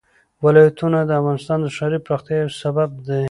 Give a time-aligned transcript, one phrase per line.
[0.43, 3.19] ولایتونه د افغانستان د ښاري پراختیا یو سبب دی.